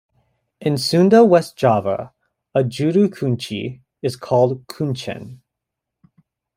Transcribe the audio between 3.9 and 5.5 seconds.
is called kuncen.